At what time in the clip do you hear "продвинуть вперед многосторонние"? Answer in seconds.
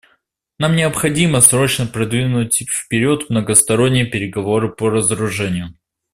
1.85-4.07